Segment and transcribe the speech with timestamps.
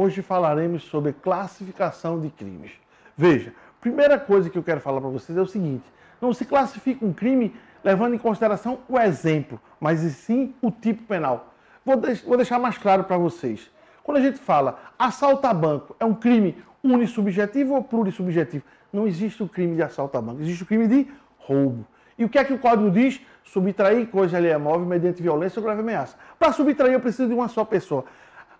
[0.00, 2.72] hoje falaremos sobre classificação de crimes.
[3.16, 5.84] Veja, primeira coisa que eu quero falar para vocês é o seguinte:
[6.20, 7.54] não se classifica um crime
[7.84, 11.52] levando em consideração o exemplo, mas sim o tipo penal.
[11.84, 13.70] Vou, vou deixar mais claro para vocês.
[14.02, 18.64] Quando a gente fala assalto a banco, é um crime unissubjetivo ou plurissubjetivo?
[18.92, 21.06] Não existe o crime de assalto a banco, existe o crime de
[21.38, 21.86] roubo.
[22.18, 23.20] E o que é que o código diz?
[23.44, 26.16] Subtrair coisa alheia móvel mediante violência ou grave ameaça.
[26.38, 28.04] Para subtrair, eu preciso de uma só pessoa.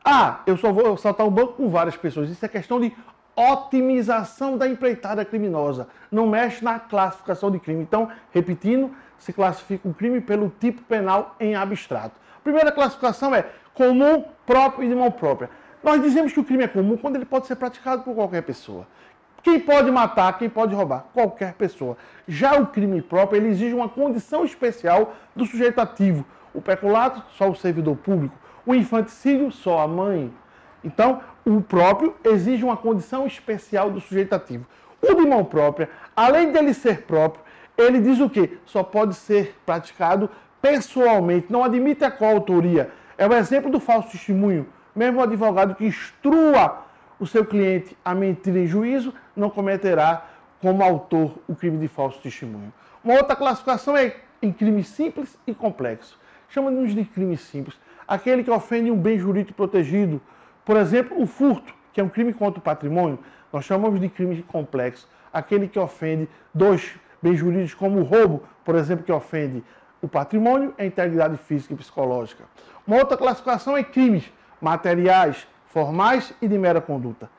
[0.04, 2.30] Ah, eu só vou assaltar o banco com várias pessoas.
[2.30, 2.92] Isso é questão de
[3.36, 5.88] otimização da empreitada criminosa.
[6.10, 7.82] Não mexe na classificação de crime.
[7.82, 12.18] Então, repetindo, se classifica o crime pelo tipo penal em abstrato.
[12.38, 15.50] A primeira classificação é comum, próprio e de mão própria.
[15.82, 18.86] Nós dizemos que o crime é comum quando ele pode ser praticado por qualquer pessoa.
[19.42, 21.06] Quem pode matar, quem pode roubar?
[21.14, 21.96] Qualquer pessoa.
[22.28, 26.26] Já o crime próprio, ele exige uma condição especial do sujeito ativo.
[26.52, 28.36] O peculato, só o servidor público.
[28.64, 30.32] O infanticídio, só a mãe.
[30.84, 34.66] Então, o próprio exige uma condição especial do sujeito ativo.
[35.02, 37.42] O de mão própria, além dele ser próprio,
[37.76, 38.58] ele diz o quê?
[38.66, 40.28] Só pode ser praticado
[40.60, 42.90] pessoalmente, não admite a coautoria.
[43.16, 44.66] É o exemplo do falso testemunho.
[44.94, 46.84] Mesmo o advogado que instrua
[47.18, 50.26] o seu cliente a mentir em juízo não cometerá
[50.60, 52.72] como autor o crime de falso testemunho.
[53.02, 56.18] Uma outra classificação é em crime simples e complexo.
[56.48, 57.78] Chamamos de crime simples.
[58.10, 60.20] Aquele que ofende um bem jurídico protegido.
[60.64, 63.20] Por exemplo, o furto, que é um crime contra o patrimônio,
[63.52, 65.08] nós chamamos de crime complexo.
[65.32, 69.62] Aquele que ofende dois bens jurídicos, como o roubo, por exemplo, que ofende
[70.02, 72.42] o patrimônio e a integridade física e psicológica.
[72.84, 74.28] Uma outra classificação é crimes
[74.60, 77.30] materiais, formais e de mera conduta.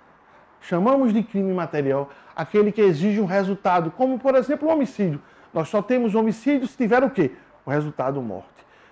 [0.62, 5.22] Chamamos de crime material aquele que exige um resultado, como por exemplo o homicídio.
[5.54, 7.32] Nós só temos homicídio se tiver o quê?
[7.66, 8.48] O resultado morte.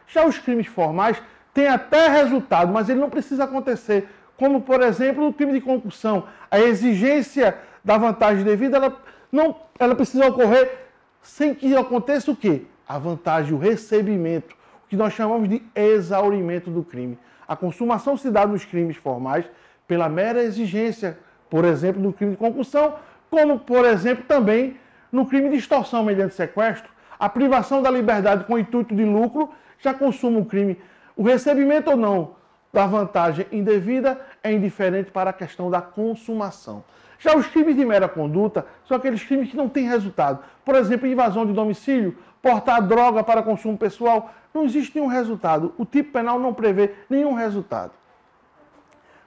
[0.07, 1.21] Já os crimes formais
[1.59, 4.07] têm até resultado, mas ele não precisa acontecer.
[4.37, 6.23] Como por exemplo o crime de concussão.
[6.49, 8.97] A exigência da vantagem devida, ela,
[9.29, 10.87] não, ela precisa ocorrer
[11.21, 12.63] sem que aconteça o quê?
[12.87, 14.55] A vantagem, o recebimento,
[14.85, 17.19] o que nós chamamos de exaurimento do crime.
[17.45, 19.45] A consumação se dá nos crimes formais
[19.85, 21.19] pela mera exigência,
[21.49, 22.95] por exemplo, no crime de concussão,
[23.29, 24.77] como, por exemplo, também
[25.11, 26.89] no crime de extorsão mediante sequestro.
[27.19, 29.49] A privação da liberdade com intuito de lucro
[29.79, 30.77] já consuma o crime.
[31.19, 32.35] O recebimento ou não
[32.71, 36.81] da vantagem indevida é indiferente para a questão da consumação.
[37.19, 40.39] Já os crimes de mera conduta são aqueles crimes que não têm resultado.
[40.63, 45.73] Por exemplo, invasão de domicílio, portar droga para consumo pessoal, não existe nenhum resultado.
[45.77, 47.91] O tipo penal não prevê nenhum resultado.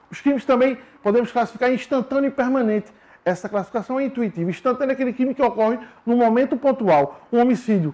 [0.09, 2.91] Os crimes também podemos classificar em instantâneo e permanente.
[3.23, 4.49] Essa classificação é intuitiva.
[4.49, 7.21] Instantâneo é aquele crime que ocorre no momento pontual.
[7.31, 7.93] Um homicídio.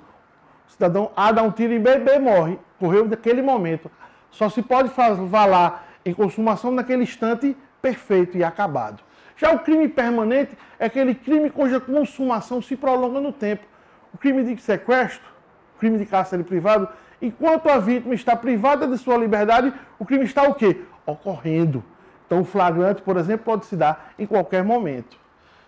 [0.70, 2.58] Cidadão A dá um tiro em B, B morre.
[2.80, 3.92] Correu naquele momento.
[4.32, 9.04] Só se pode falar em consumação naquele instante perfeito e acabado.
[9.36, 13.66] Já o crime permanente é aquele crime cuja consumação se prolonga no tempo.
[14.14, 15.28] O crime de sequestro,
[15.76, 16.88] o crime de cárcere privado,
[17.22, 20.82] enquanto a vítima está privada de sua liberdade, o crime está o quê?
[21.06, 21.84] Ocorrendo.
[22.26, 25.18] Então, o flagrante, por exemplo, pode se dar em qualquer momento.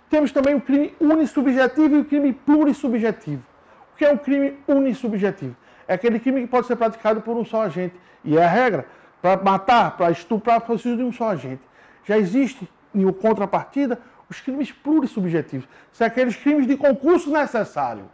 [0.09, 3.50] Temos também o crime unissubjetivo e o crime plurissubjetivo.
[3.97, 5.55] Que é um crime unissubjetivo?
[5.87, 7.95] É aquele crime que pode ser praticado por um só agente.
[8.23, 8.85] E é a regra.
[9.21, 11.61] Para matar, para estuprar, precisa de um só agente.
[12.05, 15.67] Já existe, em contrapartida, os crimes plurissubjetivos.
[15.91, 18.05] São aqueles crimes de concurso necessário.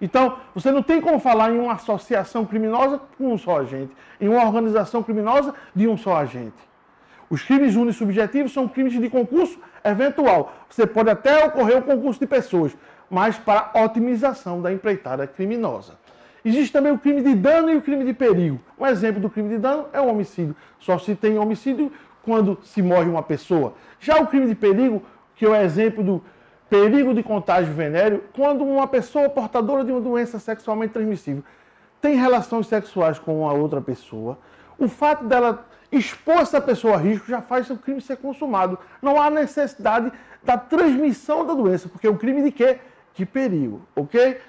[0.00, 4.28] Então, você não tem como falar em uma associação criminosa com um só agente, em
[4.28, 6.56] uma organização criminosa de um só agente.
[7.34, 10.52] Os crimes unissubjetivos são crimes de concurso eventual.
[10.68, 12.76] Você pode até ocorrer o concurso de pessoas,
[13.10, 15.94] mas para otimização da empreitada criminosa.
[16.44, 18.60] Existe também o crime de dano e o crime de perigo.
[18.78, 20.54] Um exemplo do crime de dano é o homicídio.
[20.78, 21.90] Só se tem homicídio
[22.22, 23.74] quando se morre uma pessoa.
[23.98, 25.02] Já o crime de perigo,
[25.34, 26.22] que é o exemplo do
[26.70, 31.42] perigo de contágio venéreo quando uma pessoa portadora de uma doença sexualmente transmissível
[32.00, 34.38] tem relações sexuais com a outra pessoa,
[34.78, 38.78] o fato dela expor essa pessoa a risco já faz o crime ser consumado.
[39.00, 40.12] Não há necessidade
[40.42, 42.78] da transmissão da doença, porque é um crime de quê?
[43.14, 44.40] De perigo, ok?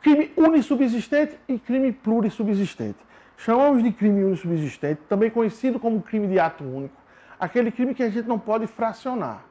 [0.00, 2.98] Crime unissubsistente e crime plurissubsistente.
[3.36, 6.94] Chamamos de crime unissubsistente, também conhecido como crime de ato único,
[7.38, 9.44] aquele crime que a gente não pode fracionar.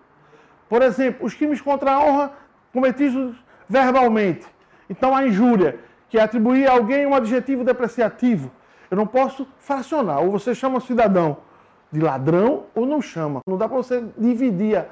[0.69, 2.31] Por exemplo, os crimes contra a honra
[2.71, 3.35] cometidos
[3.67, 4.45] verbalmente.
[4.89, 8.51] Então, a injúria, que é atribuir a alguém um adjetivo depreciativo.
[8.91, 10.19] Eu não posso fracionar.
[10.19, 11.37] Ou você chama o cidadão
[11.89, 13.39] de ladrão ou não chama.
[13.47, 14.85] Não dá para você dividir a,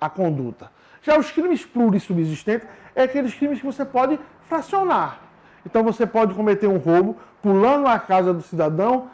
[0.00, 0.70] a conduta.
[1.00, 2.66] Já os crimes plurissubsistentes
[2.96, 4.18] é aqueles crimes que você pode
[4.48, 5.20] fracionar.
[5.64, 9.08] Então você pode cometer um roubo pulando a casa do cidadão,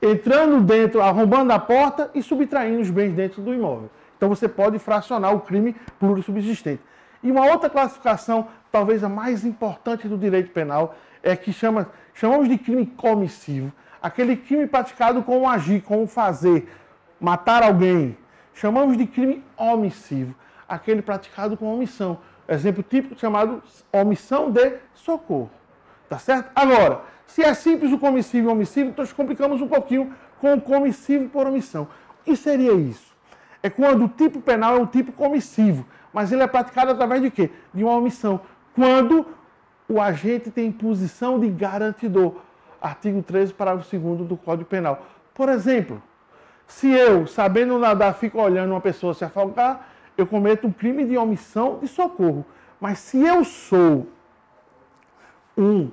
[0.00, 3.90] entrando dentro, arrombando a porta e subtraindo os bens dentro do imóvel.
[4.16, 6.82] Então você pode fracionar o crime plurissubsistente.
[7.22, 12.48] E uma outra classificação, talvez a mais importante do direito penal, é que chama, chamamos
[12.48, 13.72] de crime comissivo.
[14.02, 16.68] Aquele crime praticado com o agir, com o fazer,
[17.20, 18.16] matar alguém.
[18.54, 20.34] Chamamos de crime omissivo.
[20.68, 22.18] Aquele praticado com omissão.
[22.48, 23.62] Exemplo típico chamado
[23.92, 25.50] omissão de socorro.
[26.08, 26.50] Tá certo?
[26.54, 30.54] Agora, se é simples o comissivo e o omissivo, então nós complicamos um pouquinho com
[30.54, 31.86] o comissivo por omissão.
[32.20, 33.14] O que seria isso?
[33.62, 37.30] É quando o tipo penal é um tipo comissivo, mas ele é praticado através de
[37.30, 37.50] quê?
[37.72, 38.40] De uma omissão.
[38.74, 39.26] Quando
[39.90, 42.36] o agente tem posição de garantidor.
[42.80, 45.04] Artigo 13, parágrafo 2 do Código Penal.
[45.34, 46.00] Por exemplo,
[46.64, 51.18] se eu, sabendo nadar, fico olhando uma pessoa se afogar, eu cometo um crime de
[51.18, 52.46] omissão de socorro.
[52.80, 54.06] Mas se eu sou
[55.58, 55.90] um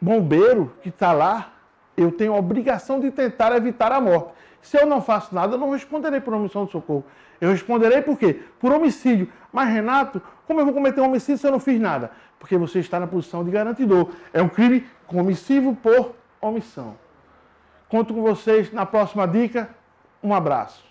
[0.00, 1.52] bombeiro que está lá,
[1.96, 4.30] eu tenho a obrigação de tentar evitar a morte.
[4.62, 7.04] Se eu não faço nada, eu não responderei por omissão de socorro.
[7.40, 8.40] Eu responderei por quê?
[8.58, 9.32] Por homicídio.
[9.52, 12.10] Mas, Renato, como eu vou cometer um homicídio se eu não fiz nada?
[12.38, 14.10] Porque você está na posição de garantidor.
[14.32, 16.96] É um crime comissivo por omissão.
[17.88, 19.70] Conto com vocês na próxima dica.
[20.22, 20.89] Um abraço.